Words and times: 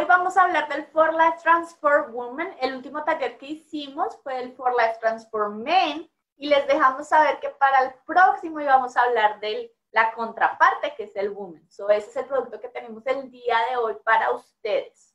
Hoy 0.00 0.06
vamos 0.06 0.38
a 0.38 0.44
hablar 0.44 0.66
del 0.70 0.86
For 0.86 1.12
Life 1.12 1.40
Transform 1.42 2.14
Women. 2.14 2.48
El 2.62 2.74
último 2.74 3.04
taller 3.04 3.36
que 3.36 3.48
hicimos 3.48 4.16
fue 4.22 4.42
el 4.42 4.54
For 4.54 4.72
Life 4.72 4.94
Transform 4.98 5.62
Men 5.62 6.10
y 6.38 6.48
les 6.48 6.66
dejamos 6.66 7.06
saber 7.06 7.38
que 7.38 7.50
para 7.50 7.84
el 7.84 7.92
próximo 8.06 8.60
íbamos 8.60 8.96
a 8.96 9.02
hablar 9.02 9.40
de 9.40 9.70
la 9.90 10.10
contraparte 10.14 10.94
que 10.96 11.04
es 11.04 11.14
el 11.16 11.28
Woman. 11.28 11.62
So, 11.68 11.90
ese 11.90 12.08
es 12.08 12.16
el 12.16 12.24
producto 12.24 12.58
que 12.58 12.70
tenemos 12.70 13.06
el 13.06 13.30
día 13.30 13.58
de 13.70 13.76
hoy 13.76 13.94
para 14.02 14.30
ustedes. 14.30 15.14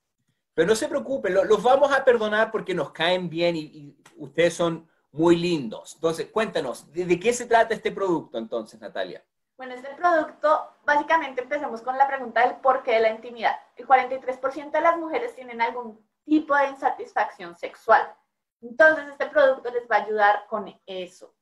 Pero 0.54 0.68
no 0.68 0.76
se 0.76 0.88
preocupen, 0.88 1.34
los 1.34 1.64
vamos 1.64 1.92
a 1.92 2.06
perdonar 2.06 2.52
porque 2.52 2.76
nos 2.76 2.92
caen 2.92 3.28
bien 3.28 3.56
y, 3.56 3.98
ustedes 4.18 4.54
son 4.54 4.88
muy 5.12 5.36
lindos. 5.36 5.95
Entonces, 5.95 6.28
cuéntanos, 6.28 6.92
¿de 6.94 7.20
qué 7.20 7.34
se 7.34 7.48
trata 7.48 7.73
este 7.73 7.92
producto 7.92 8.38
entonces, 8.38 8.80
Natalia? 8.80 9.26
Bueno, 9.58 9.73
este 9.73 9.95
producto, 9.95 10.76
básicamente 10.84 11.41
empecemos 11.41 11.82
con 11.82 11.98
la 11.98 12.08
pregunta 12.08 12.41
del 12.41 12.58
por 12.58 12.84
qué 12.84 12.95
de 12.95 13.00
la 13.00 13.12
intimidad. 13.12 13.55
El 13.78 13.88
43% 13.88 14.72
de 14.72 14.81
las 14.81 14.98
mujeres 14.98 15.34
tienen 15.34 15.62
algún 15.62 16.05
tipo 16.26 16.55
de 16.55 16.68
insatisfacción 16.68 17.55
sexual. 17.55 18.16
Entonces, 18.62 19.08
este 19.08 19.28
producto 19.28 19.72
les 19.72 19.90
va 19.90 19.98
a 19.98 20.04
ayudar 20.04 20.48
con 20.48 20.68
eso. 20.86 21.34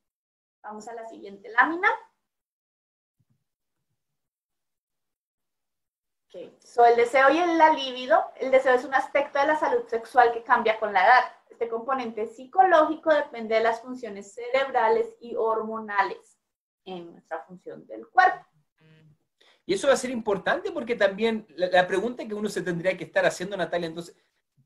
Vamos 0.61 0.87
a 0.87 0.93
la 0.93 1.07
siguiente 1.07 1.49
lámina. 1.49 1.89
Okay. 6.27 6.55
So, 6.63 6.85
el 6.85 6.95
deseo 6.95 7.31
y 7.31 7.39
el 7.39 7.57
libido. 7.75 8.31
El 8.35 8.51
deseo 8.51 8.75
es 8.75 8.85
un 8.85 8.93
aspecto 8.93 9.39
de 9.39 9.47
la 9.47 9.55
salud 9.55 9.87
sexual 9.87 10.31
que 10.33 10.43
cambia 10.43 10.79
con 10.79 10.93
la 10.93 11.03
edad. 11.03 11.35
Este 11.49 11.67
componente 11.67 12.27
psicológico 12.27 13.11
depende 13.11 13.55
de 13.55 13.61
las 13.61 13.81
funciones 13.81 14.33
cerebrales 14.35 15.15
y 15.19 15.35
hormonales 15.35 16.42
en 16.85 17.11
nuestra 17.11 17.43
función 17.43 17.85
del 17.87 18.07
cuerpo. 18.07 18.45
Y 19.65 19.73
eso 19.73 19.87
va 19.87 19.93
a 19.93 19.97
ser 19.97 20.09
importante 20.09 20.71
porque 20.71 20.95
también 20.95 21.47
la, 21.55 21.87
pregunta 21.87 22.27
que 22.27 22.33
uno 22.33 22.49
se 22.49 22.61
tendría 22.61 22.97
que 22.97 23.05
estar 23.05 23.25
haciendo, 23.25 23.55
Natalia, 23.55 23.87
entonces, 23.87 24.15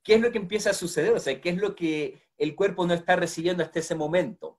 ¿qué 0.04 0.16
es 0.16 0.22
lo 0.22 0.32
que 0.32 0.40
empieza 0.40 0.72
a 0.72 0.74
suceder? 0.74 1.14
O 1.14 1.20
sea, 1.20 1.40
¿qué 1.40 1.50
es 1.50 1.58
lo 1.58 1.76
que 1.76 2.22
el 2.38 2.56
cuerpo 2.56 2.86
no 2.86 2.94
está 2.94 3.16
recibiendo 3.16 3.64
hasta 3.64 3.80
ese 3.80 3.94
momento? 3.94 4.58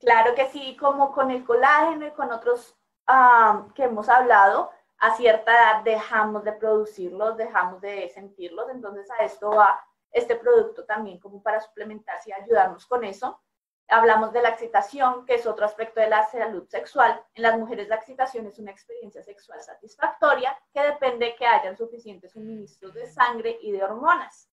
Claro 0.00 0.34
que 0.34 0.48
sí, 0.50 0.76
como 0.76 1.12
con 1.12 1.30
el 1.30 1.44
colágeno 1.44 2.08
y 2.08 2.10
con 2.10 2.32
otros 2.32 2.76
ah, 3.06 3.68
que 3.74 3.84
hemos 3.84 4.08
hablado, 4.08 4.70
a 4.98 5.16
cierta 5.16 5.52
edad 5.52 5.84
dejamos 5.84 6.42
de 6.44 6.52
producirlos, 6.52 7.36
dejamos 7.36 7.80
de 7.80 8.08
sentirlos, 8.08 8.68
entonces 8.70 9.08
a 9.18 9.24
esto 9.24 9.50
va 9.50 9.80
este 10.10 10.36
producto 10.36 10.84
también 10.84 11.18
como 11.18 11.42
para 11.42 11.60
suplementarse 11.60 12.30
y 12.30 12.32
ayudarnos 12.32 12.86
con 12.86 13.04
eso. 13.04 13.40
Hablamos 13.88 14.32
de 14.32 14.42
la 14.42 14.50
excitación, 14.50 15.26
que 15.26 15.34
es 15.34 15.46
otro 15.46 15.66
aspecto 15.66 16.00
de 16.00 16.08
la 16.08 16.26
salud 16.26 16.66
sexual. 16.68 17.22
En 17.34 17.42
las 17.42 17.58
mujeres 17.58 17.88
la 17.88 17.96
excitación 17.96 18.46
es 18.46 18.58
una 18.58 18.70
experiencia 18.70 19.22
sexual 19.22 19.60
satisfactoria 19.60 20.58
que 20.72 20.82
depende 20.82 21.26
de 21.26 21.34
que 21.36 21.46
hayan 21.46 21.76
suficientes 21.76 22.32
suministros 22.32 22.94
de 22.94 23.06
sangre 23.06 23.58
y 23.60 23.72
de 23.72 23.84
hormonas. 23.84 24.48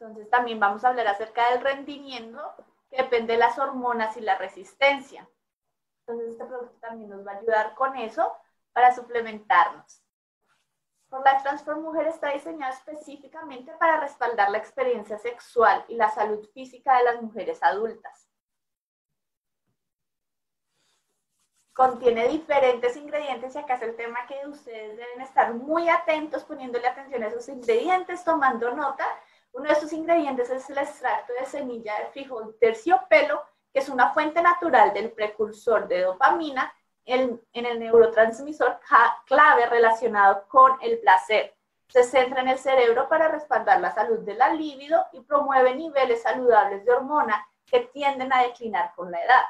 Entonces 0.00 0.30
también 0.30 0.58
vamos 0.58 0.82
a 0.82 0.88
hablar 0.88 1.08
acerca 1.08 1.50
del 1.50 1.60
rendimiento, 1.60 2.54
que 2.88 3.02
depende 3.02 3.34
de 3.34 3.38
las 3.38 3.58
hormonas 3.58 4.16
y 4.16 4.22
la 4.22 4.38
resistencia. 4.38 5.28
Entonces 6.06 6.32
este 6.32 6.46
producto 6.46 6.78
también 6.80 7.10
nos 7.10 7.26
va 7.26 7.32
a 7.32 7.36
ayudar 7.36 7.74
con 7.74 7.96
eso 7.96 8.34
para 8.72 8.94
suplementarnos. 8.94 10.02
Por 11.10 11.24
Life 11.24 11.42
Transform 11.42 11.82
Mujer 11.82 12.06
está 12.06 12.30
diseñado 12.30 12.72
específicamente 12.72 13.72
para 13.80 13.98
respaldar 13.98 14.48
la 14.48 14.58
experiencia 14.58 15.18
sexual 15.18 15.84
y 15.88 15.96
la 15.96 16.08
salud 16.08 16.48
física 16.54 16.96
de 16.98 17.04
las 17.04 17.20
mujeres 17.20 17.60
adultas. 17.62 18.28
Contiene 21.72 22.28
diferentes 22.28 22.96
ingredientes 22.96 23.56
y 23.56 23.58
acá 23.58 23.74
es 23.74 23.82
el 23.82 23.96
tema 23.96 24.24
que 24.28 24.46
ustedes 24.46 24.96
deben 24.96 25.20
estar 25.22 25.52
muy 25.52 25.88
atentos 25.88 26.44
poniéndole 26.44 26.86
atención 26.86 27.24
a 27.24 27.28
esos 27.28 27.48
ingredientes, 27.48 28.22
tomando 28.22 28.70
nota. 28.72 29.04
Uno 29.52 29.66
de 29.66 29.72
esos 29.72 29.92
ingredientes 29.92 30.48
es 30.48 30.70
el 30.70 30.78
extracto 30.78 31.32
de 31.32 31.46
semilla 31.46 31.98
de 31.98 32.06
frijol 32.06 32.56
terciopelo, 32.60 33.42
que 33.72 33.80
es 33.80 33.88
una 33.88 34.12
fuente 34.12 34.40
natural 34.42 34.92
del 34.92 35.10
precursor 35.10 35.88
de 35.88 36.02
dopamina 36.02 36.72
en, 37.04 37.40
el 37.52 37.78
neurotransmisor 37.80 38.78
clave 39.26 39.66
relacionado 39.66 40.46
con 40.48 40.72
el 40.82 40.98
placer. 41.00 41.54
Se 41.88 42.04
centra 42.04 42.42
en 42.42 42.48
el 42.48 42.58
cerebro 42.58 43.08
para 43.08 43.28
respaldar 43.28 43.80
la 43.80 43.92
salud 43.92 44.20
de 44.20 44.34
la 44.34 44.52
libido 44.54 45.04
y 45.12 45.20
promueve 45.20 45.74
niveles 45.74 46.22
saludables 46.22 46.84
de 46.84 46.92
hormona 46.92 47.46
que 47.66 47.80
tienden 47.92 48.32
a 48.32 48.42
declinar 48.42 48.92
con 48.94 49.10
la 49.10 49.22
edad. 49.22 49.42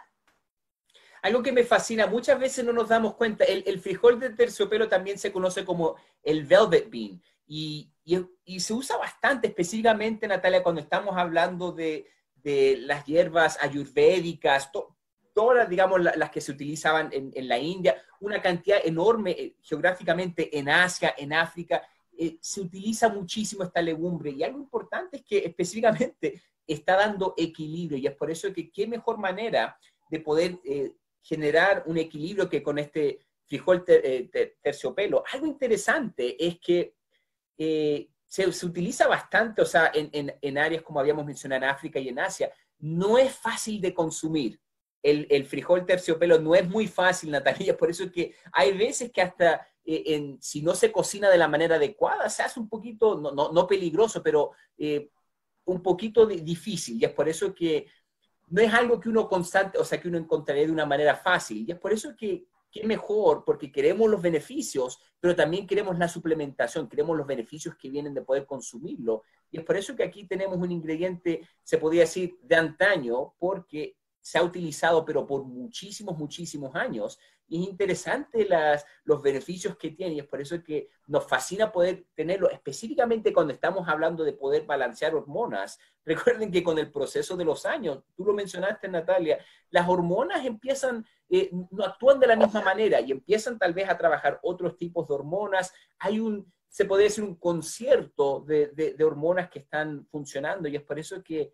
Algo 1.23 1.43
que 1.43 1.53
me 1.53 1.65
fascina, 1.65 2.07
muchas 2.07 2.39
veces 2.39 2.65
no 2.65 2.73
nos 2.73 2.89
damos 2.89 3.15
cuenta, 3.15 3.45
el, 3.45 3.79
frijol 3.81 4.19
de 4.19 4.31
terciopelo 4.31 4.89
también 4.89 5.19
se 5.19 5.33
conoce 5.33 5.65
como 5.67 5.97
el 6.23 6.45
velvet 6.45 6.89
bean 6.91 7.23
y, 7.47 7.93
se 8.59 8.73
usa 8.73 8.97
bastante 8.97 9.49
específicamente, 9.49 10.27
Natalia, 10.27 10.63
cuando 10.63 10.81
estamos 10.81 11.17
hablando 11.17 11.73
de, 11.73 12.07
las 12.43 13.05
hierbas 13.05 13.59
ayurvédicas, 13.61 14.71
todas, 15.33 15.69
digamos, 15.69 16.01
las 16.01 16.31
que 16.31 16.41
se 16.41 16.53
utilizaban 16.53 17.11
en, 17.13 17.49
la 17.49 17.59
India, 17.59 17.97
una 18.21 18.41
cantidad 18.41 18.81
enorme 18.85 19.31
eh, 19.33 19.57
geográficamente 19.63 20.59
en 20.59 20.69
Asia, 20.69 21.15
en 21.17 21.33
África, 21.33 21.83
eh, 22.17 22.37
se 22.41 22.61
utiliza 22.61 23.09
muchísimo 23.09 23.65
esta 23.65 23.81
legumbre. 23.81 24.31
Y 24.31 24.43
algo 24.43 24.59
importante 24.59 25.19
es 25.19 25.25
que 25.25 25.39
específicamente 25.39 26.43
está 26.67 26.97
dando 26.97 27.35
equilibrio 27.37 27.99
y 27.99 28.07
es 28.07 28.15
por 28.15 28.31
eso 28.31 28.53
que 28.53 28.71
qué 28.71 28.87
mejor 28.87 29.19
manera 29.19 29.79
de 30.09 30.21
poder 30.21 30.59
eh, 30.65 30.93
generar 31.23 31.85
un 31.87 31.99
equilibrio 31.99 32.49
que 32.49 32.63
con 32.63 32.79
este 32.79 33.21
frijol 33.47 33.85
terciopelo. 33.85 35.25
Algo 35.33 35.47
interesante 35.47 36.37
es 36.47 36.61
que 36.61 36.95
se, 37.59 38.53
se, 38.53 38.67
utiliza 38.67 39.09
bastante, 39.09 39.61
o 39.61 39.67
sea, 39.67 39.91
en, 39.93 40.09
en, 40.13 40.33
en 40.41 40.59
áreas 40.59 40.83
como 40.83 41.01
habíamos 41.01 41.27
mencionado 41.27 41.65
en 41.65 41.71
África 41.71 41.99
y 41.99 42.09
en 42.09 42.21
Asia, 42.21 42.53
no 42.79 43.19
es 43.19 43.35
fácil 43.35 43.81
de 43.81 43.93
consumir 43.93 44.61
el, 45.03 45.47
frijol 45.47 45.87
terciopelo 45.87 46.39
no 46.39 46.55
es 46.55 46.69
muy 46.69 46.87
fácil, 46.87 47.31
Natalia, 47.33 47.77
por 47.77 47.91
eso 47.91 48.05
es 48.05 48.13
que 48.13 48.35
hay 48.53 48.77
veces 48.77 49.11
que 49.13 49.23
hasta 49.23 49.67
eh, 49.85 50.37
si 50.41 50.63
no 50.63 50.75
se 50.75 50.93
cocina 50.93 51.29
de 51.29 51.39
la 51.39 51.49
manera 51.49 51.77
adecuada, 51.77 52.29
se 52.29 52.43
hace 52.43 52.61
un 52.61 52.69
poquito, 52.69 53.19
no, 53.19 53.53
no, 53.53 53.67
peligroso, 53.67 54.23
pero 54.23 54.53
eh, 54.79 55.11
un 55.65 55.83
poquito 55.83 56.27
difícil. 56.27 57.01
Y 57.01 57.05
es 57.05 57.13
por 57.13 57.29
eso 57.29 57.55
que 57.55 57.87
no 58.49 58.61
es 58.61 58.73
algo 58.73 59.01
que 59.01 59.09
uno 59.09 59.29
constante, 59.29 59.79
o 59.79 59.85
sea, 59.85 60.01
que 60.01 60.09
uno 60.09 60.19
encontraría 60.19 60.67
de 60.67 60.73
una 60.73 60.87
manera 60.87 61.17
fácil. 61.17 61.65
Y 61.67 61.73
es 61.73 61.79
por 61.79 61.93
eso 61.93 62.15
que, 62.17 62.45
que 62.71 62.87
mejor, 62.87 63.45
porque 63.45 63.73
queremos 63.73 64.09
los 64.09 64.21
beneficios, 64.21 65.01
pero 65.19 65.35
también 65.35 65.67
queremos 65.67 65.99
la 65.99 66.09
suplementación, 66.09 66.89
queremos 66.89 67.17
los 67.17 67.27
beneficios 67.27 67.75
que 67.77 67.91
vienen 67.91 68.15
de 68.15 68.23
poder 68.23 68.47
consumirlo. 68.47 69.23
Y 69.51 69.59
es 69.59 69.65
por 69.65 69.77
eso 69.77 69.97
que 69.97 70.05
aquí 70.05 70.25
tenemos 70.27 70.59
un 70.59 70.71
ingrediente, 70.71 71.49
se 71.63 71.79
podría 71.79 72.03
decir, 72.03 72.39
de 72.43 72.57
antaño, 72.57 73.35
porque 73.39 73.97
se 74.31 74.39
ha 74.39 74.45
utilizado, 74.45 75.05
pero 75.05 75.27
por 75.27 75.43
muchísimos, 75.43 76.17
muchísimos 76.17 76.77
años. 76.77 77.19
Y 77.49 77.61
es 77.61 77.69
interesante 77.69 78.47
las, 78.49 78.87
los 79.03 79.21
beneficios 79.21 79.77
que 79.77 79.91
tiene, 79.91 80.15
y 80.15 80.21
es 80.21 80.27
por 80.29 80.41
eso 80.41 80.63
que 80.63 80.89
nos 81.09 81.27
fascina 81.27 81.73
poder 81.73 82.07
tenerlo, 82.15 82.49
específicamente 82.49 83.33
cuando 83.33 83.53
estamos 83.53 83.89
hablando 83.89 84.23
de 84.23 84.33
poder 84.33 84.67
balancear 84.67 85.17
hormonas. 85.17 85.81
Recuerden 86.05 86.53
que 86.53 86.63
con 86.63 86.79
el 86.79 86.93
proceso 86.93 87.37
de 87.37 87.45
los 87.45 87.67
años, 87.67 88.05
tú 88.15 88.25
lo 88.25 88.33
mencionaste, 88.33 88.87
Natalia, 88.87 89.45
las 89.71 89.89
hormonas 89.89 90.47
empiezan, 90.47 91.05
eh, 91.29 91.51
no 91.73 91.85
actúan 91.85 92.21
de 92.21 92.29
la 92.29 92.37
misma 92.37 92.63
manera 92.63 93.01
y 93.01 93.11
empiezan 93.11 93.59
tal 93.59 93.75
vez 93.75 93.89
a 93.89 93.99
trabajar 93.99 94.39
otros 94.45 94.77
tipos 94.77 95.09
de 95.09 95.15
hormonas. 95.15 95.73
Hay 95.99 96.21
un, 96.21 96.53
se 96.69 96.85
puede 96.85 97.03
decir, 97.03 97.25
un 97.25 97.35
concierto 97.35 98.45
de, 98.47 98.69
de 98.97 99.05
hormonas 99.05 99.51
que 99.51 99.59
están 99.59 100.07
funcionando, 100.07 100.69
y 100.69 100.77
es 100.77 100.83
por 100.83 101.01
eso 101.01 101.21
que 101.21 101.53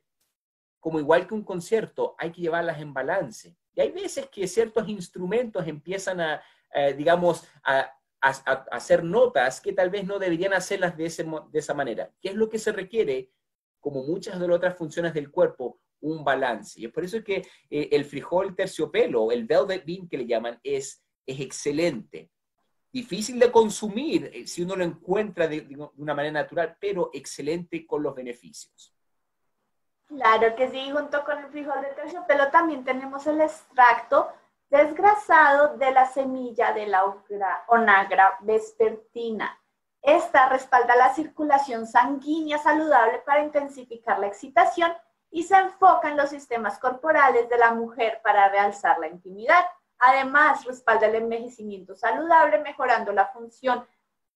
como 0.86 1.00
igual 1.00 1.26
que 1.26 1.34
un 1.34 1.42
concierto, 1.42 2.14
hay 2.16 2.30
que 2.30 2.42
llevarlas 2.42 2.80
en 2.80 2.94
balance. 2.94 3.56
Y 3.74 3.80
hay 3.80 3.90
veces 3.90 4.28
que 4.28 4.46
ciertos 4.46 4.88
instrumentos 4.88 5.66
empiezan 5.66 6.20
a, 6.20 6.40
eh, 6.72 6.94
digamos, 6.94 7.42
a, 7.64 7.92
hacer 8.20 9.02
notas 9.02 9.60
que 9.60 9.72
tal 9.72 9.90
vez 9.90 10.06
no 10.06 10.20
deberían 10.20 10.52
hacerlas 10.52 10.96
de, 10.96 11.06
esa 11.06 11.74
manera. 11.74 12.12
¿Qué 12.20 12.28
es 12.28 12.36
lo 12.36 12.48
que 12.48 12.60
se 12.60 12.70
requiere? 12.70 13.32
Como 13.80 14.04
muchas 14.04 14.38
de 14.38 14.46
las 14.46 14.58
otras 14.58 14.78
funciones 14.78 15.12
del 15.12 15.28
cuerpo, 15.32 15.80
un 16.02 16.22
balance. 16.22 16.80
Y 16.80 16.84
es 16.84 16.92
por 16.92 17.02
eso 17.02 17.20
que 17.24 17.42
eh, 17.68 17.88
el 17.90 18.04
frijol 18.04 18.54
terciopelo, 18.54 19.32
el 19.32 19.44
velvet 19.44 19.84
bean 19.84 20.08
que 20.08 20.18
le 20.18 20.26
llaman, 20.28 20.60
es, 20.62 21.04
es 21.26 21.40
excelente. 21.40 22.30
Difícil 22.92 23.40
de 23.40 23.50
consumir 23.50 24.30
eh, 24.32 24.46
si 24.46 24.62
uno 24.62 24.76
lo 24.76 24.84
encuentra 24.84 25.48
de 25.48 25.66
una 25.96 26.14
manera 26.14 26.42
natural, 26.42 26.76
pero 26.80 27.10
excelente 27.12 27.84
con 27.84 28.04
los 28.04 28.14
beneficios. 28.14 28.95
Claro 30.08 30.54
que 30.54 30.70
sí, 30.70 30.90
junto 30.90 31.24
con 31.24 31.38
el 31.38 31.48
frijol 31.48 31.80
de 31.80 31.88
terciopelo 31.88 32.50
también 32.50 32.84
tenemos 32.84 33.26
el 33.26 33.40
extracto 33.40 34.32
desgrasado 34.70 35.76
de 35.76 35.90
la 35.90 36.06
semilla 36.06 36.72
de 36.72 36.86
la 36.86 37.04
onagra 37.68 38.36
vespertina. 38.40 39.58
Esta 40.02 40.48
respalda 40.48 40.94
la 40.94 41.12
circulación 41.14 41.86
sanguínea 41.86 42.58
saludable 42.58 43.18
para 43.26 43.42
intensificar 43.42 44.20
la 44.20 44.28
excitación 44.28 44.92
y 45.30 45.42
se 45.42 45.56
enfoca 45.56 46.08
en 46.08 46.16
los 46.16 46.30
sistemas 46.30 46.78
corporales 46.78 47.48
de 47.48 47.58
la 47.58 47.72
mujer 47.72 48.20
para 48.22 48.48
realzar 48.48 48.98
la 49.00 49.08
intimidad. 49.08 49.64
Además, 49.98 50.64
respalda 50.64 51.06
el 51.06 51.16
envejecimiento 51.16 51.96
saludable, 51.96 52.58
mejorando 52.58 53.12
la 53.12 53.26
función 53.26 53.84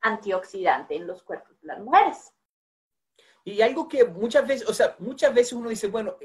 antioxidante 0.00 0.96
en 0.96 1.06
los 1.06 1.22
cuerpos 1.22 1.60
de 1.60 1.68
las 1.68 1.78
mujeres. 1.78 2.34
Y 3.44 3.60
algo 3.62 3.88
que 3.88 4.04
muchas 4.04 4.46
veces, 4.46 4.68
o 4.68 4.74
sea, 4.74 4.96
muchas 4.98 5.34
veces 5.34 5.52
uno 5.52 5.68
dice, 5.68 5.88
bueno, 5.88 6.16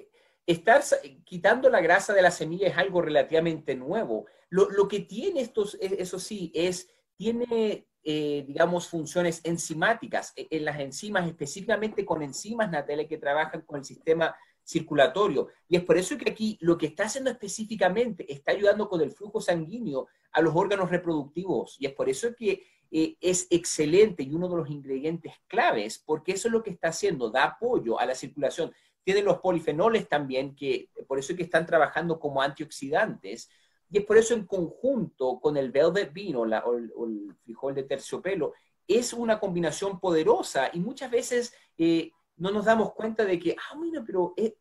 estar 0.46 0.84
quitando 1.24 1.70
la 1.70 1.82
grasa 1.82 2.14
de 2.14 2.22
la 2.22 2.32
semilla 2.32 2.68
es 2.68 2.78
algo 2.78 3.02
relativamente 3.02 3.76
nuevo. 3.76 4.26
Lo, 4.50 4.88
que 4.88 5.02
tiene 5.02 5.42
estos, 5.42 5.76
e, 5.82 5.98
eso 6.00 6.20
sí, 6.20 6.52
es, 6.54 6.90
tiene, 7.16 7.88
eh, 8.04 8.44
digamos, 8.48 8.88
funciones 8.88 9.42
enzimáticas. 9.44 10.34
E, 10.36 10.48
en 10.52 10.66
las 10.66 10.80
enzimas, 10.80 11.28
específicamente 11.28 12.06
con 12.06 12.22
enzimas, 12.22 12.70
Natalia, 12.70 13.08
que 13.08 13.18
trabajan 13.18 13.62
con 13.62 13.80
el 13.80 13.86
sistema 13.86 14.36
circulatorio. 14.64 15.50
Y 15.68 15.78
es 15.78 15.84
por 15.84 15.98
eso 15.98 16.18
que 16.18 16.30
aquí 16.30 16.58
lo 16.62 16.78
que 16.78 16.88
está 16.88 17.06
haciendo 17.06 17.30
específicamente 17.30 18.32
está 18.32 18.52
ayudando 18.52 18.90
con 18.90 19.02
el 19.02 19.12
flujo 19.12 19.40
sanguíneo 19.40 20.08
a 20.32 20.42
los 20.42 20.56
órganos 20.56 20.90
reproductivos. 20.90 21.78
Y 21.80 21.86
es 21.86 21.94
por 21.94 22.10
eso 22.10 22.36
que 22.36 22.64
eh, 22.92 23.18
es 23.20 23.48
excelente 23.50 24.24
y 24.24 24.34
uno 24.34 24.48
de 24.48 24.58
los 24.58 24.70
ingredientes 24.70 25.34
claves, 25.48 26.02
porque 26.06 26.34
eso 26.34 26.48
es 26.48 26.52
lo 26.54 26.64
que 26.64 26.70
está 26.70 26.90
haciendo, 26.90 27.30
da 27.30 27.44
apoyo 27.46 28.00
a 28.00 28.06
la 28.06 28.16
circulación. 28.16 28.74
Tiene 29.04 29.22
los 29.22 29.40
polifenoles 29.40 30.08
también, 30.08 30.56
que 30.56 30.90
por 31.08 31.20
eso 31.20 31.34
es 31.34 31.38
que 31.38 31.44
están 31.44 31.66
trabajando 31.66 32.20
como 32.20 32.42
antioxidantes. 32.42 33.50
Y 33.90 34.00
es 34.00 34.06
por 34.06 34.18
eso 34.18 34.34
en 34.34 34.46
conjunto 34.46 35.40
con 35.40 35.58
el 35.58 35.72
velvet 35.72 36.12
bean 36.14 36.36
o, 36.36 36.46
el, 36.46 37.36
frijol 37.44 37.76
de 37.76 37.84
terciopelo, 37.84 38.54
es 38.88 39.14
una 39.14 39.40
combinación 39.40 40.00
poderosa 40.00 40.70
y 40.74 40.80
muchas 40.80 41.10
veces 41.10 41.54
eh, 41.78 42.12
no 42.38 42.52
nos 42.52 42.66
damos 42.66 42.94
cuenta 42.94 43.26
de 43.26 43.40
que, 43.40 43.56
ah, 43.58 43.76
mira, 43.78 44.04
pero 44.06 44.34
eh, 44.38 44.56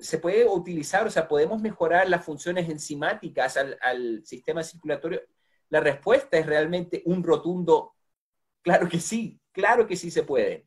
se 0.00 0.18
puede 0.18 0.46
utilizar, 0.46 1.06
o 1.06 1.10
sea, 1.10 1.28
podemos 1.28 1.60
mejorar 1.60 2.08
las 2.08 2.24
funciones 2.24 2.68
enzimáticas 2.68 3.56
al, 3.56 3.78
al 3.80 4.24
sistema 4.24 4.62
circulatorio 4.62 5.22
la 5.68 5.80
respuesta 5.80 6.38
es 6.38 6.46
realmente 6.46 7.02
un 7.06 7.22
rotundo, 7.22 7.94
claro 8.62 8.88
que 8.88 9.00
sí, 9.00 9.40
claro 9.52 9.86
que 9.86 9.96
sí 9.96 10.10
se 10.10 10.22
puede. 10.22 10.66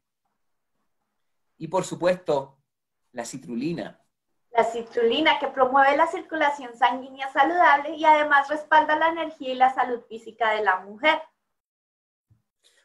Y 1.57 1.67
por 1.67 1.83
supuesto, 1.83 2.59
la 3.11 3.25
citrulina. 3.25 4.01
La 4.51 4.63
citrulina 4.63 5.39
que 5.39 5.47
promueve 5.47 5.95
la 5.95 6.07
circulación 6.07 6.75
sanguínea 6.75 7.31
saludable 7.31 7.95
y 7.95 8.03
además 8.05 8.49
respalda 8.49 8.97
la 8.97 9.09
energía 9.09 9.51
y 9.51 9.55
la 9.55 9.73
salud 9.73 10.01
física 10.07 10.51
de 10.51 10.63
la 10.63 10.79
mujer. 10.81 11.21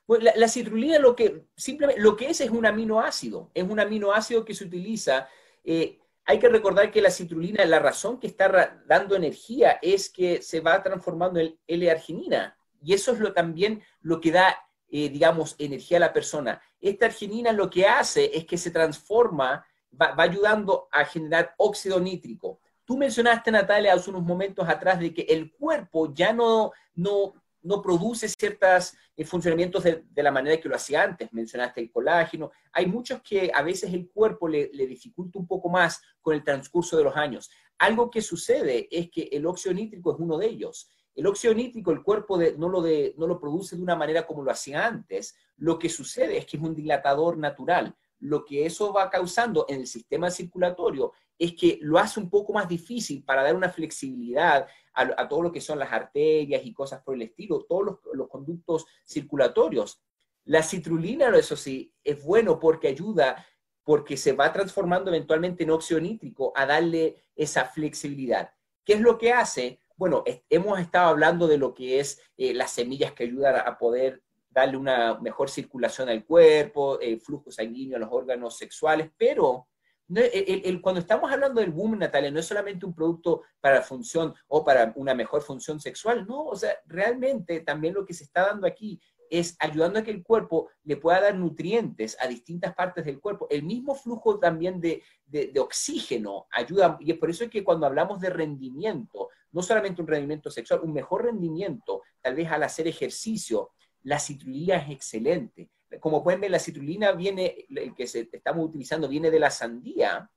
Bueno, 0.07 0.31
la, 0.37 0.49
citrulina 0.49 0.99
lo 0.99 1.17
que 1.17 1.47
simplemente 1.57 2.03
lo 2.03 2.15
que 2.17 2.29
es 2.29 2.41
es 2.43 2.51
un 2.51 2.67
aminoácido, 2.67 3.51
es 3.55 3.65
un 3.65 3.81
aminoácido 3.81 4.45
que 4.45 4.55
se 4.55 4.65
utiliza 4.65 5.29
eh, 5.65 5.99
hay 6.27 6.39
que 6.39 6.49
recordar 6.49 6.91
que 6.91 7.03
la 7.03 7.11
citrulina, 7.11 7.65
la 7.65 7.79
razón 7.79 8.19
que 8.19 8.27
está 8.27 8.83
dando 8.87 9.15
energía 9.15 9.79
es 9.83 10.09
que 10.09 10.41
se 10.41 10.61
va 10.61 10.83
transformando 10.83 11.39
en 11.39 11.59
L-arginina. 11.67 12.57
Y 12.83 12.95
eso 12.95 13.13
es 13.13 13.21
lo, 13.21 13.33
también 13.33 13.83
lo 14.01 14.21
que 14.21 14.33
da, 14.33 14.59
eh, 14.89 15.09
digamos, 15.11 15.55
energía 15.59 15.99
a 15.99 16.01
la 16.01 16.13
persona. 16.13 16.61
Esta 16.81 17.07
arginina 17.07 17.53
lo 17.53 17.69
que 17.69 17.87
hace 17.87 18.31
es 18.37 18.47
que 18.47 18.57
se 18.57 18.71
transforma, 18.71 19.67
va, 20.01 20.15
ayudando 20.19 20.89
a 20.91 21.05
generar 21.05 21.55
óxido 21.59 22.01
nítrico. 22.01 22.61
Tú 22.87 22.97
mencionaste, 22.97 23.51
Natalia, 23.51 23.95
hace 23.95 24.11
unos 24.11 24.23
momentos 24.23 24.69
atrás 24.69 25.01
de 25.01 25.13
que 25.13 25.23
el 25.23 25.53
cuerpo 25.53 26.13
ya 26.13 26.33
no, 26.33 26.73
no, 26.95 27.35
no 27.65 27.83
produce 27.83 28.29
ciertos 28.29 28.95
eh, 29.17 29.25
funcionamientos 29.25 29.83
de, 29.83 30.05
la 30.17 30.31
manera 30.31 30.61
que 30.61 30.69
lo 30.69 30.77
hacía 30.77 31.03
antes. 31.03 31.33
Mencionaste 31.33 31.81
el 31.81 31.91
colágeno. 31.91 32.53
Hay 32.73 32.87
muchos 32.87 33.21
que 33.23 33.51
a 33.53 33.63
veces 33.63 33.93
el 33.93 34.11
cuerpo 34.11 34.47
le, 34.47 34.69
dificulta 34.69 35.39
un 35.39 35.47
poco 35.47 35.69
más 35.69 36.01
con 36.21 36.35
el 36.35 36.45
transcurso 36.45 36.97
de 36.97 37.05
los 37.05 37.17
años. 37.17 37.51
Algo 37.79 38.11
que 38.11 38.23
sucede 38.23 38.87
es 38.91 39.11
que 39.11 39.23
el 39.33 39.47
óxido 39.47 39.75
nítrico 39.75 40.13
es 40.13 40.21
uno 40.21 40.39
de 40.39 40.47
ellos. 40.47 40.89
El 41.15 41.27
óxido 41.27 41.55
nítrico, 41.55 41.91
el 41.91 42.03
cuerpo 42.03 42.39
no, 42.39 42.69
lo 42.69 42.83
no 43.17 43.27
lo 43.27 43.41
produce 43.41 43.77
de 43.77 43.83
una 43.83 43.97
manera 43.97 44.27
como 44.27 44.43
lo 44.43 44.51
hacía 44.51 44.87
antes. 44.87 45.35
Lo 45.57 45.79
que 45.79 45.89
sucede 45.89 46.37
es 46.37 46.47
que 46.47 46.57
es 46.59 46.63
un 46.63 46.75
dilatador 46.75 47.39
natural. 47.39 47.97
Lo 48.21 48.45
que 48.45 48.67
eso 48.67 48.93
va 48.93 49.11
causando 49.11 49.65
en 49.69 49.81
el 49.81 49.87
sistema 49.87 50.31
circulatorio 50.31 51.13
es 51.45 51.55
que 51.55 51.79
lo 51.83 51.99
hace 51.99 52.21
un 52.21 52.31
poco 52.31 52.53
más 52.55 52.67
difícil 52.67 53.23
para 53.23 53.43
dar 53.43 53.55
una 53.55 53.69
flexibilidad 53.69 54.67
a, 54.95 55.29
todo 55.29 55.43
lo 55.43 55.53
que 55.53 55.61
son 55.61 55.79
las 55.79 55.93
arterias 55.93 56.65
y 56.65 56.73
cosas 56.73 57.03
por 57.03 57.17
el 57.17 57.23
estilo, 57.23 57.67
todos 57.69 57.99
los, 58.15 58.29
conductos 58.29 58.87
circulatorios. 59.05 60.01
La 60.45 60.63
citrulina, 60.63 61.29
eso 61.37 61.57
sí, 61.57 61.93
es 62.03 62.23
bueno 62.23 62.59
porque 62.59 62.89
ayuda, 62.89 63.45
porque 63.83 64.17
se 64.17 64.33
va 64.33 64.53
transformando 64.53 65.11
eventualmente 65.11 65.65
en 65.65 65.71
óxido 65.71 66.01
nítrico 66.01 66.53
a 66.55 66.65
darle 66.65 67.17
esa 67.35 67.67
flexibilidad. 67.67 68.51
¿Qué 68.85 68.95
es 68.95 69.01
lo 69.01 69.19
que 69.19 69.33
hace? 69.33 69.81
Bueno, 69.97 70.23
hemos 70.49 70.79
estado 70.79 71.09
hablando 71.09 71.47
de 71.47 71.59
lo 71.59 71.75
que 71.75 72.01
es 72.01 72.21
eh, 72.37 72.55
las 72.55 72.71
semillas 72.71 73.13
que 73.13 73.25
ayudan 73.25 73.57
a 73.57 73.77
poder 73.77 74.23
darle 74.49 74.77
una 74.77 75.19
mejor 75.19 75.51
circulación 75.51 76.09
al 76.09 76.25
cuerpo, 76.25 77.01
el 77.01 77.21
flujo 77.21 77.51
sanguíneo 77.51 77.97
a 77.97 78.01
los 78.01 78.13
órganos 78.13 78.57
sexuales, 78.57 79.11
pero 79.17 79.69
el, 80.09 80.81
cuando 80.81 81.01
estamos 81.01 81.33
hablando 81.33 81.61
del 81.61 81.71
boom, 81.71 81.99
Natalia, 81.99 82.31
no 82.31 82.41
es 82.41 82.47
solamente 82.47 82.85
un 82.85 82.95
producto 82.95 83.43
para 83.61 83.83
función 83.83 84.35
o 84.49 84.65
para 84.65 84.93
una 84.97 85.15
mejor 85.15 85.43
función 85.43 85.81
sexual, 85.81 86.27
no, 86.27 86.45
o 86.47 86.57
sea, 86.57 86.77
realmente 86.87 87.61
también 87.61 87.95
lo 87.95 88.05
que 88.05 88.15
se 88.15 88.25
está 88.25 88.47
dando 88.47 88.67
aquí 88.67 89.01
es 89.31 89.57
ayudando 89.59 89.99
a 89.99 90.03
que 90.03 90.11
el 90.11 90.23
cuerpo 90.23 90.69
le 90.85 90.97
pueda 90.97 91.21
dar 91.21 91.35
nutrientes 91.35 92.17
a 92.21 92.29
distintas 92.29 92.75
partes 92.75 93.05
del 93.05 93.21
cuerpo. 93.21 93.47
El 93.51 93.63
mismo 93.63 93.95
flujo 93.95 94.39
también 94.39 94.81
de, 94.81 95.03
de, 95.27 95.59
oxígeno 95.59 96.47
ayuda, 96.53 96.99
y 97.01 97.13
es 97.13 97.19
por 97.19 97.31
eso 97.31 97.49
que 97.49 97.65
cuando 97.65 97.87
hablamos 97.87 98.21
de 98.21 98.31
rendimiento, 98.31 99.31
no 99.53 99.63
solamente 99.63 100.03
un 100.03 100.09
rendimiento 100.09 100.51
sexual, 100.51 100.81
un 100.83 100.93
mejor 100.93 101.25
rendimiento, 101.25 102.03
tal 102.21 102.35
vez 102.35 102.51
al 102.51 102.63
hacer 102.63 102.87
ejercicio, 102.87 103.71
la 104.03 104.19
citrulina 104.19 104.77
es 104.77 104.91
excelente 104.91 105.71
como 106.01 106.23
pueden 106.23 106.41
ver, 106.41 106.51
la 106.51 106.59
citrulina 106.59 107.13
viene, 107.13 107.67
el 107.69 107.95
que 107.95 108.07
se, 108.07 108.29
estamos 108.33 108.67
utilizando 108.67 109.09
viene 109.09 109.31
de 109.31 109.39
la 109.39 109.51
sandía, 109.51 110.31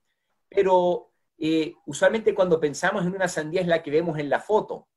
pero 0.50 1.12
eh, 1.38 1.76
usualmente 1.86 2.34
cuando 2.34 2.60
pensamos 2.60 3.06
en 3.06 3.14
una 3.14 3.28
sandía 3.28 3.62
es 3.62 3.68
la 3.68 3.84
que 3.84 3.92
vemos 3.92 4.18
en 4.18 4.30
la 4.30 4.40
foto. 4.40 4.88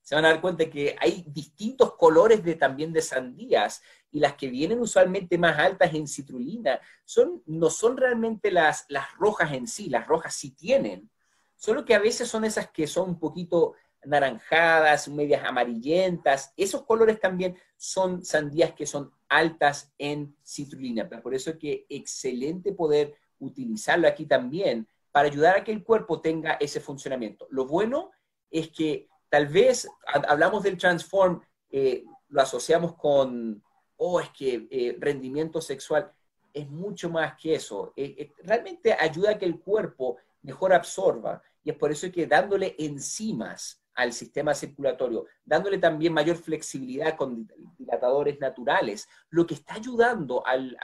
Se 0.00 0.14
van 0.14 0.24
a 0.24 0.30
dar 0.30 0.40
cuenta 0.40 0.68
que 0.68 0.96
hay 1.00 1.24
distintos 1.28 1.94
colores 1.94 2.42
de, 2.42 2.56
también 2.56 2.92
de 2.92 3.02
sandías 3.02 3.82
y 4.10 4.18
las 4.18 4.34
que 4.34 4.48
vienen 4.48 4.80
usualmente 4.80 5.38
más 5.38 5.58
altas 5.58 5.94
en 5.94 6.08
citrulina 6.08 6.80
son, 7.04 7.42
no 7.46 7.70
son 7.70 7.96
realmente 7.96 8.50
las, 8.50 8.84
las 8.88 9.14
rojas 9.16 9.52
en 9.52 9.68
sí, 9.68 9.88
las 9.88 10.06
rojas 10.06 10.34
sí 10.34 10.50
tienen, 10.50 11.08
solo 11.56 11.84
que 11.84 11.94
a 11.94 12.00
veces 12.00 12.28
son 12.28 12.44
esas 12.44 12.70
que 12.70 12.88
son 12.88 13.10
un 13.10 13.18
poquito 13.20 13.74
naranjadas, 14.04 15.08
medias 15.08 15.44
amarillentas. 15.44 16.52
Esos 16.56 16.82
colores 16.84 17.20
también 17.20 17.56
son 17.76 18.24
sandías 18.24 18.72
que 18.72 18.86
son 18.86 19.12
altas 19.28 19.92
en 19.98 20.36
citrulina. 20.44 21.08
Por 21.08 21.34
eso 21.34 21.50
es 21.50 21.56
que 21.56 21.86
excelente 21.88 22.72
poder 22.72 23.14
utilizarlo 23.38 24.08
aquí 24.08 24.26
también 24.26 24.86
para 25.10 25.28
ayudar 25.28 25.56
a 25.56 25.64
que 25.64 25.72
el 25.72 25.84
cuerpo 25.84 26.20
tenga 26.20 26.52
ese 26.54 26.80
funcionamiento. 26.80 27.46
Lo 27.50 27.66
bueno 27.66 28.10
es 28.50 28.70
que 28.70 29.08
tal 29.28 29.46
vez 29.46 29.88
hablamos 30.06 30.62
del 30.62 30.78
transform, 30.78 31.40
eh, 31.70 32.04
lo 32.28 32.42
asociamos 32.42 32.94
con, 32.94 33.62
oh, 33.96 34.20
es 34.20 34.30
que 34.30 34.68
eh, 34.70 34.96
rendimiento 34.98 35.60
sexual 35.60 36.12
es 36.52 36.68
mucho 36.68 37.10
más 37.10 37.34
que 37.36 37.54
eso. 37.54 37.92
Eh, 37.96 38.30
realmente 38.42 38.92
ayuda 38.92 39.32
a 39.32 39.38
que 39.38 39.46
el 39.46 39.60
cuerpo 39.60 40.18
mejor 40.42 40.72
absorba 40.72 41.42
y 41.64 41.70
es 41.70 41.76
por 41.76 41.92
eso 41.92 42.10
que 42.10 42.26
dándole 42.26 42.74
enzimas 42.78 43.81
al 43.94 44.12
sistema 44.12 44.54
circulatorio, 44.54 45.26
dándole 45.44 45.78
también 45.78 46.12
mayor 46.12 46.36
flexibilidad 46.36 47.16
con 47.16 47.50
dilatadores 47.78 48.40
naturales, 48.40 49.08
lo 49.30 49.46
que 49.46 49.54
está 49.54 49.74
ayudando 49.74 50.44
al, 50.46 50.76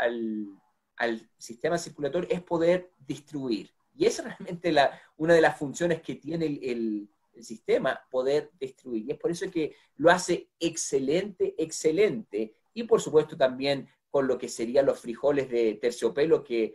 sistema 1.39 1.79
circulatorio 1.79 2.29
es 2.31 2.43
poder 2.43 2.93
distribuir. 2.99 3.73
Y 3.95 4.07
es 4.07 4.23
realmente 4.23 4.71
la, 4.73 5.01
una 5.17 5.35
de 5.35 5.41
las 5.41 5.59
funciones 5.59 6.03
que 6.03 6.17
tiene 6.17 6.47
el, 6.47 7.09
sistema, 7.41 8.01
poder 8.11 8.51
distribuir. 8.59 9.05
Y 9.07 9.13
es 9.13 9.19
por 9.19 9.31
eso 9.31 9.49
que 9.49 9.77
lo 9.95 10.11
hace 10.11 10.51
excelente, 10.59 11.55
excelente. 11.57 12.53
Y 12.75 12.83
por 12.83 13.01
supuesto 13.01 13.37
también 13.37 13.89
con 14.11 14.27
lo 14.27 14.37
que 14.37 14.49
serían 14.49 14.87
los 14.87 14.99
frijoles 14.99 15.49
de 15.49 15.75
terciopelo 15.75 16.43
que 16.43 16.75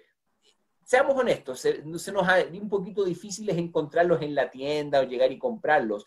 seamos 0.85 1.17
honestos, 1.17 1.59
se, 1.59 1.83
se 1.99 2.11
nos 2.13 2.27
ha 2.27 2.45
un 2.53 2.69
poquito 2.69 3.03
difíciles 3.03 3.57
encontrarlos 3.57 4.21
en 4.21 4.35
la 4.35 4.49
tienda 4.49 5.01
o 5.01 5.03
llegar 5.03 5.31
y 5.33 5.37
comprarlos 5.37 6.05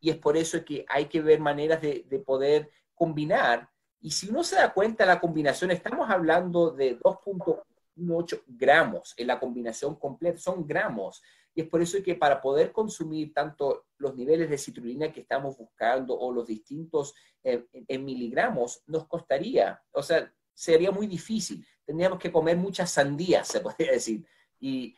y 0.00 0.10
es 0.10 0.16
por 0.16 0.36
eso 0.36 0.64
que 0.64 0.84
hay 0.88 1.06
que 1.06 1.20
ver 1.20 1.40
maneras 1.40 1.80
de, 1.80 2.22
poder 2.24 2.70
combinar. 2.94 3.68
Y 4.00 4.10
si 4.10 4.28
uno 4.28 4.44
se 4.44 4.56
da 4.56 4.72
cuenta, 4.72 5.04
la 5.04 5.20
combinación, 5.20 5.70
estamos 5.70 6.08
hablando 6.08 6.70
de 6.70 6.98
2.18 6.98 8.42
gramos 8.46 9.14
en 9.16 9.26
la 9.26 9.40
combinación 9.40 9.96
completa, 9.96 10.38
son 10.38 10.66
gramos. 10.66 11.22
Y 11.54 11.62
es 11.62 11.68
por 11.68 11.82
eso 11.82 12.00
que 12.02 12.14
para 12.14 12.40
poder 12.40 12.70
consumir 12.70 13.32
tanto 13.34 13.86
los 13.96 14.14
niveles 14.14 14.48
de 14.48 14.58
citrulina 14.58 15.12
que 15.12 15.22
estamos 15.22 15.56
buscando 15.58 16.16
o 16.16 16.32
los 16.32 16.46
distintos 16.46 17.14
eh, 17.42 17.66
en, 17.72 18.04
miligramos, 18.04 18.82
nos 18.86 19.08
costaría, 19.08 19.82
o 19.90 20.02
sea, 20.02 20.32
sería 20.54 20.92
muy 20.92 21.08
difícil. 21.08 21.66
Tendríamos 21.84 22.18
que 22.18 22.30
comer 22.30 22.56
muchas 22.56 22.90
sandías, 22.90 23.48
se 23.48 23.60
podría 23.60 23.92
decir. 23.92 24.24
Y 24.60 24.96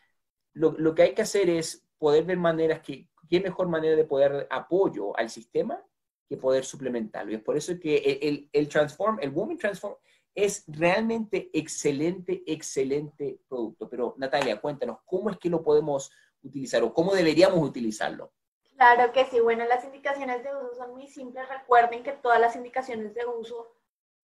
lo, 0.52 0.73
lo 0.73 0.95
que 0.95 1.02
hay 1.02 1.14
que 1.14 1.23
hacer 1.23 1.49
es 1.49 1.87
poder 1.99 2.25
ver 2.25 2.38
maneras 2.38 2.80
que 2.80 3.10
qué 3.31 3.41
mejor 3.41 3.69
manera 3.69 3.95
de 3.95 4.05
poder 4.05 4.49
apoyo 4.51 5.17
al 5.17 5.31
sistema 5.31 5.81
que 6.29 6.37
poder 6.37 6.65
suplementarlo. 6.65 7.33
Y 7.33 7.37
es 7.37 7.43
por 7.43 7.57
eso 7.57 7.79
que 7.81 8.19
el, 8.21 8.51
el, 8.53 8.69
Transform, 8.69 9.19
el 9.21 9.31
Woman 9.31 9.57
Transform, 9.57 9.95
es 10.35 10.65
realmente 10.67 11.51
excelente, 11.53 12.43
excelente 12.47 13.41
producto. 13.49 13.89
Pero 13.89 14.15
Natalia, 14.17 14.61
cuéntanos, 14.61 14.99
¿cómo 15.05 15.31
es 15.31 15.39
que 15.39 15.49
lo 15.49 15.63
podemos 15.63 16.13
utilizar 16.43 16.83
o 16.83 16.93
cómo 16.93 17.15
deberíamos 17.15 17.59
utilizarlo? 17.61 18.33
Claro 18.77 19.13
que 19.13 19.27
sí. 19.27 19.41
Bueno, 19.41 19.65
las 19.67 19.85
indicaciones 19.85 20.43
de 20.43 20.55
uso 20.55 20.75
son 20.75 20.93
muy 20.93 21.07
simples. 21.07 21.49
Recuerden 21.49 22.03
que 22.03 22.13
todas 22.13 22.41
las 22.41 22.57
indicaciones 22.57 23.15
de 23.15 23.27
uso 23.27 23.75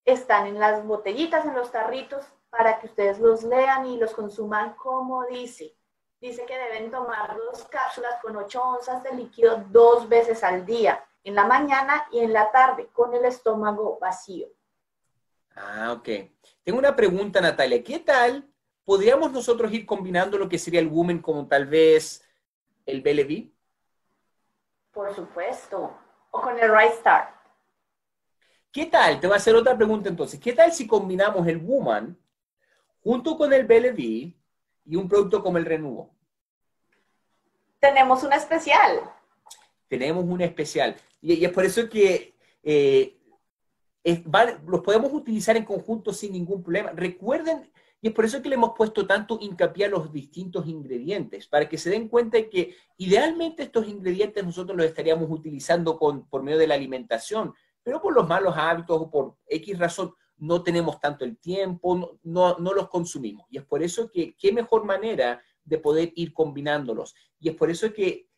están 0.05 0.47
en 0.47 0.59
las 0.59 0.87
botellitas, 0.87 1.45
en 1.45 1.55
los 1.55 1.73
tarritos, 1.73 2.25
para 2.51 2.81
que 2.81 2.87
ustedes 2.87 3.19
los 3.19 3.43
lean 3.45 3.87
y 3.87 3.99
los 3.99 4.15
consuman 4.15 4.75
como 4.77 5.27
dice. 5.27 5.76
Dice 6.27 6.45
que 6.45 6.59
deben 6.59 6.91
tomar 6.91 7.37
dos 7.37 7.63
cápsulas 7.71 8.17
con 8.21 8.35
8 8.35 8.61
onzas 8.61 9.01
de 9.05 9.15
líquido 9.15 9.65
dos 9.71 10.09
veces 10.09 10.43
al 10.43 10.67
día, 10.67 11.07
en 11.23 11.37
la 11.37 11.47
mañana 11.47 12.05
y 12.11 12.19
en 12.19 12.33
la 12.33 12.51
tarde, 12.51 12.89
con 12.93 13.15
el 13.15 13.25
estómago 13.25 13.97
vacío. 14.01 14.49
Ah, 15.55 15.95
ok. 15.97 16.09
Tengo 16.65 16.81
una 16.81 16.97
pregunta, 16.97 17.41
Natalia. 17.41 17.81
¿Qué 17.85 18.01
tal? 18.01 18.45
¿Podríamos 18.85 19.31
nosotros 19.31 19.73
ir 19.73 19.87
combinando 19.87 20.37
lo 20.37 20.49
que 20.49 20.59
sería 20.59 20.81
el 20.81 20.89
Women 20.89 21.21
como 21.21 21.47
tal 21.47 21.67
vez 21.67 22.29
el 22.87 23.03
BLB? 23.03 23.49
Por 24.91 25.15
supuesto. 25.15 25.97
O 26.33 26.41
con 26.41 26.59
el 26.59 26.77
Right 26.77 26.95
Start. 26.95 27.37
¿Qué 28.73 28.87
tal? 28.87 29.21
Te 29.21 29.29
voy 29.29 29.35
a 29.35 29.37
hacer 29.37 29.55
otra 29.55 29.77
pregunta 29.77 30.09
entonces. 30.09 30.41
¿Qué 30.41 30.53
tal 30.53 30.73
si 30.73 30.89
combinamos 30.89 31.47
el 31.47 31.59
Woman 31.59 32.19
junto 33.01 33.37
con 33.37 33.53
el 33.53 33.65
BLB 33.65 34.35
y 34.87 34.97
un 34.97 35.09
producto 35.09 35.41
como 35.41 35.59
el 35.59 35.65
Renuvo? 35.65 36.16
Tenemos 37.81 38.23
un 38.23 38.33
especial. 38.33 39.01
Tenemos 39.89 40.25
un 40.25 40.41
especial. 40.41 40.97
Y, 41.21 41.45
es 41.45 41.53
por 41.53 41.65
eso 41.65 41.89
que 41.89 42.35
eh, 42.63 43.17
los 44.67 44.81
podemos 44.83 45.13
utilizar 45.13 45.57
en 45.57 45.65
conjunto 45.65 46.13
sin 46.13 46.33
ningún 46.33 46.63
problema. 46.63 46.91
Recuerden, 46.93 47.71
y 48.01 48.09
es 48.09 48.15
por 48.15 48.25
eso 48.25 48.43
que 48.43 48.49
le 48.49 48.55
hemos 48.55 48.73
puesto 48.77 49.07
tanto 49.07 49.39
hincapié 49.41 49.87
a 49.87 49.89
los 49.89 50.13
distintos 50.13 50.67
ingredientes, 50.67 51.47
para 51.47 51.69
que 51.69 51.79
se 51.79 51.91
den 51.91 52.09
cuenta 52.09 52.37
de 52.37 52.49
que 52.49 52.77
idealmente 52.99 53.65
estos 53.65 53.89
ingredientes 53.89 54.45
nosotros 54.45 54.77
los 54.77 54.87
estaríamos 54.87 55.31
utilizando 55.31 55.99
con, 55.99 56.27
por 56.29 56.43
medio 56.43 56.59
de 56.59 56.67
la 56.67 56.75
alimentación, 56.75 57.55
pero 57.83 58.01
por 58.03 58.15
los 58.15 58.27
malos 58.27 58.55
hábitos 58.57 59.01
o 59.01 59.11
por 59.11 59.37
X 59.49 59.79
razón 59.79 60.15
no 60.39 60.63
tenemos 60.63 61.01
tanto 61.01 61.25
el 61.25 61.39
tiempo, 61.39 62.19
no, 62.23 62.57
no, 62.59 62.75
los 62.75 62.89
consumimos. 62.89 63.47
Y 63.51 63.59
es 63.59 63.65
por 63.65 63.83
eso 63.83 64.11
que 64.11 64.35
qué 64.37 64.53
mejor 64.53 64.85
manera 64.85 65.41
de 65.67 65.79
poder 65.79 66.13
ir 66.17 66.33
combinándolos. 66.33 67.15
Y 67.39 67.51
es 67.51 67.55
por 67.55 67.71
eso 67.71 67.93
que 67.93 68.29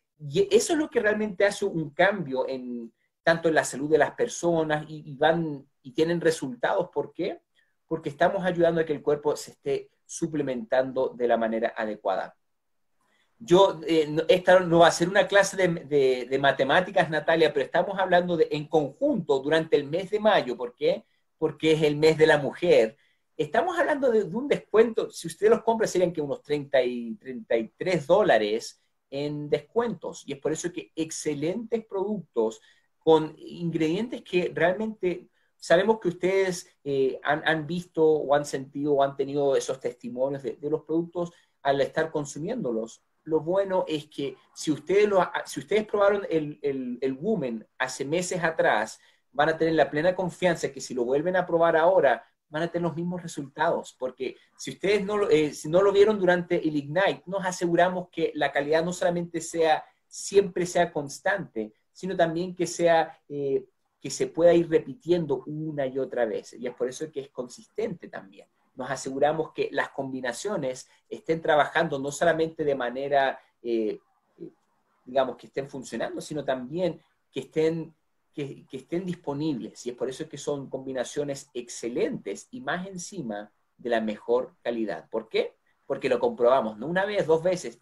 eso 0.51 0.73
es 0.73 0.79
lo 0.79 0.89
que 0.89 0.99
realmente 0.99 1.45
hace 1.45 1.63
un 1.63 1.91
cambio 1.91 2.45
en 2.47 2.91
tanto 3.23 3.47
en 3.47 3.55
la 3.55 3.63
salud 3.63 3.89
de 3.89 3.97
las 3.97 4.11
personas 4.11 4.85
y, 4.89 5.15
van 5.15 5.65
y 5.81 5.91
tienen 5.91 6.19
resultados. 6.19 6.89
¿Por 6.93 7.13
qué? 7.13 7.39
Porque 7.87 8.09
estamos 8.09 8.43
ayudando 8.43 8.81
a 8.81 8.85
que 8.85 8.93
el 8.93 9.01
cuerpo 9.01 9.35
se 9.37 9.51
esté 9.51 9.89
suplementando 10.05 11.09
de 11.09 11.27
la 11.27 11.37
manera 11.37 11.73
adecuada. 11.77 12.35
Yo, 13.37 13.79
eh, 13.87 14.13
esta 14.27 14.59
no 14.59 14.79
va 14.79 14.87
a 14.87 14.91
ser 14.91 15.07
una 15.07 15.25
clase 15.25 15.55
de, 15.55 16.27
de, 16.29 16.39
matemáticas, 16.39 17.09
Natalia, 17.09 17.53
pero 17.53 17.65
estamos 17.65 17.97
hablando 17.97 18.35
de 18.35 18.49
en 18.51 18.67
conjunto 18.67 19.39
durante 19.39 19.77
el 19.77 19.85
mes 19.85 20.09
de 20.09 20.19
mayo. 20.19 20.57
¿Por 20.57 20.75
qué? 20.75 21.05
porque 21.39 21.71
es 21.71 21.81
el 21.81 21.95
mes 21.95 22.19
de 22.19 22.27
la 22.27 22.37
mujer. 22.37 22.97
Estamos 23.39 23.79
hablando 23.79 24.11
de, 24.11 24.23
un 24.23 24.49
descuento, 24.49 25.09
si 25.11 25.27
usted 25.27 25.49
los 25.49 25.63
compra 25.63 25.87
serían 25.87 26.11
que 26.11 26.19
unos 26.19 26.43
30 26.43 26.83
y 26.83 27.15
33 27.15 28.05
dólares 28.05 28.81
en 29.09 29.49
descuentos. 29.49 30.23
Y 30.27 30.33
es 30.33 30.39
por 30.39 30.51
eso 30.51 30.73
que 30.73 30.91
excelentes 30.93 31.85
productos 31.85 32.59
con 32.97 33.33
ingredientes 33.37 34.23
que 34.23 34.51
realmente 34.53 35.29
sabemos 35.55 36.01
que 36.01 36.09
ustedes 36.09 36.67
eh, 36.83 37.17
han, 37.23 37.65
visto 37.65 38.03
o 38.05 38.35
han 38.35 38.43
sentido 38.43 38.95
o 38.95 39.03
han 39.03 39.15
tenido 39.15 39.55
esos 39.55 39.79
testimonios 39.79 40.43
de, 40.43 40.57
los 40.63 40.83
productos 40.83 41.31
al 41.61 41.79
estar 41.79 42.11
consumiéndolos. 42.11 43.01
Lo 43.23 43.39
bueno 43.39 43.85
es 43.87 44.07
que 44.07 44.35
si 44.53 44.69
ustedes, 44.69 45.07
lo, 45.07 45.25
si 45.45 45.61
ustedes 45.61 45.85
probaron 45.85 46.27
el, 46.29 46.59
el, 46.61 46.97
el 46.99 47.13
Woman 47.13 47.65
hace 47.77 48.03
meses 48.03 48.43
atrás, 48.43 48.99
van 49.31 49.47
a 49.47 49.57
tener 49.57 49.75
la 49.75 49.89
plena 49.89 50.13
confianza 50.13 50.73
que 50.73 50.81
si 50.81 50.93
lo 50.93 51.05
vuelven 51.05 51.37
a 51.37 51.45
probar 51.45 51.77
ahora, 51.77 52.25
van 52.49 52.63
a 52.63 52.67
tener 52.67 52.87
los 52.87 52.95
mismos 52.95 53.21
resultados, 53.21 53.95
porque 53.97 54.35
si 54.57 54.71
ustedes 54.71 55.05
no 55.05 55.17
lo, 55.17 55.29
eh, 55.29 55.53
si 55.53 55.69
no 55.69 55.81
lo 55.81 55.91
vieron 55.91 56.19
durante 56.19 56.55
el 56.55 56.75
Ignite, 56.75 57.23
nos 57.25 57.45
aseguramos 57.45 58.09
que 58.09 58.31
la 58.35 58.51
calidad 58.51 58.83
no 58.83 58.91
solamente 58.91 59.39
sea, 59.39 59.83
siempre 60.07 60.65
sea 60.65 60.91
constante, 60.91 61.73
sino 61.93 62.15
también 62.15 62.55
que 62.55 62.65
sea, 62.65 63.19
eh, 63.29 63.65
que 64.01 64.09
se 64.09 64.27
pueda 64.27 64.53
ir 64.53 64.69
repitiendo 64.69 65.43
una 65.45 65.85
y 65.85 65.99
otra 65.99 66.25
vez. 66.25 66.53
Y 66.53 66.65
es 66.65 66.73
por 66.73 66.87
eso 66.87 67.11
que 67.11 67.19
es 67.19 67.29
consistente 67.29 68.07
también. 68.07 68.47
Nos 68.75 68.89
aseguramos 68.89 69.51
que 69.51 69.69
las 69.71 69.89
combinaciones 69.89 70.89
estén 71.09 71.41
trabajando 71.41 71.99
no 71.99 72.11
solamente 72.11 72.63
de 72.63 72.75
manera, 72.75 73.39
eh, 73.61 73.99
digamos, 75.03 75.35
que 75.35 75.47
estén 75.47 75.69
funcionando, 75.69 76.21
sino 76.21 76.45
también 76.45 77.01
que 77.31 77.41
estén 77.41 77.93
que, 78.33 78.65
estén 78.71 79.05
disponibles 79.05 79.85
y 79.85 79.89
es 79.89 79.95
por 79.95 80.09
eso 80.09 80.27
que 80.29 80.37
son 80.37 80.69
combinaciones 80.69 81.49
excelentes 81.53 82.47
y 82.51 82.61
más 82.61 82.87
encima 82.87 83.51
de 83.77 83.89
la 83.89 84.01
mejor 84.01 84.55
calidad. 84.61 85.09
¿Por 85.09 85.29
qué? 85.29 85.55
Porque 85.85 86.09
lo 86.09 86.19
comprobamos, 86.19 86.77
no 86.77 86.87
una 86.87 87.05
vez, 87.05 87.25
dos 87.25 87.43
veces, 87.43 87.79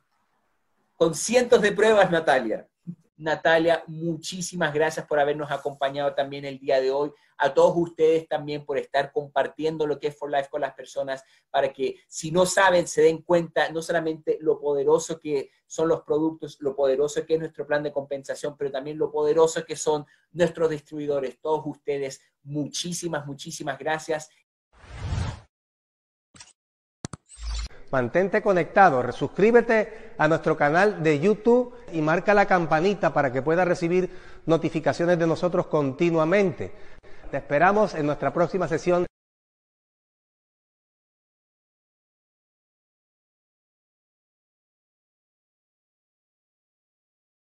con 0.96 1.16
cientos 1.16 1.62
de 1.62 1.72
pruebas, 1.72 2.12
Natalia. 2.12 2.68
Natalia, 3.18 3.84
muchísimas 3.88 4.72
gracias 4.74 5.06
por 5.08 5.20
habernos 5.20 5.50
acompañado 5.52 6.14
también 6.14 6.46
el 6.46 6.60
día 6.60 6.80
de 6.80 6.92
hoy. 6.92 7.12
A 7.40 7.54
todos 7.54 7.74
ustedes 7.76 8.28
también 8.28 8.64
por 8.64 8.78
estar 8.78 9.12
compartiendo 9.12 9.88
lo 9.88 10.00
que 10.00 10.08
es 10.08 10.18
For 10.18 10.32
Life 10.32 10.50
con 10.50 10.62
las 10.62 10.74
personas, 10.74 11.24
para 11.50 11.74
que 11.74 11.96
si 12.08 12.32
no 12.32 12.46
saben, 12.46 12.88
se 12.88 13.02
den 13.02 13.24
cuenta 13.24 13.70
no 13.70 13.82
solamente 13.82 14.38
lo 14.42 14.60
poderoso 14.60 15.20
que 15.20 15.50
son 15.66 15.88
los 15.88 16.04
productos, 16.04 16.58
lo 16.62 16.76
poderoso 16.76 17.26
que 17.26 17.34
es 17.34 17.40
nuestro 17.40 17.66
plan 17.66 17.84
de 17.84 17.92
compensación, 17.92 18.56
pero 18.56 18.72
también 18.72 18.98
lo 18.98 19.12
poderoso 19.12 19.66
que 19.66 19.76
son 19.76 20.06
nuestros 20.32 20.70
distribuidores. 20.70 21.40
Todos 21.40 21.64
ustedes, 21.66 22.22
muchísimas, 22.44 23.26
muchísimas 23.26 23.80
gracias. 23.80 24.30
Mantente 27.90 28.42
conectado, 28.42 29.12
suscríbete 29.14 30.12
a 30.18 30.28
nuestro 30.28 30.58
canal 30.58 31.02
de 31.02 31.20
YouTube 31.20 31.74
y 31.94 32.02
marca 32.02 32.34
la 32.34 32.46
campanita 32.46 33.14
para 33.14 33.32
que 33.32 33.42
puedas 33.42 33.68
recibir 33.68 34.10
notificaciones 34.46 35.18
de 35.18 35.26
nosotros 35.26 35.68
continuamente. 35.68 36.72
Te 37.32 37.38
esperamos 37.38 37.96
en 37.96 38.06
nuestra 38.06 38.34
próxima 38.34 38.68
sesión 38.68 39.06